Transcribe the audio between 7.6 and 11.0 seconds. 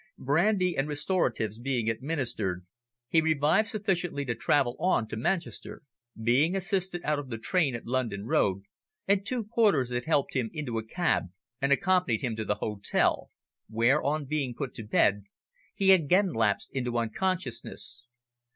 at London Road, and two porters had helped him into a